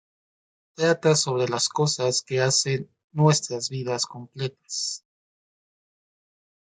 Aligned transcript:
Trata 0.73 1.13
sobre 1.15 1.47
las 1.47 1.69
cosas 1.69 2.23
que 2.23 2.41
hacen 2.41 2.89
nuestras 3.11 3.69
vidas 3.69 4.07
completas. 4.07 5.05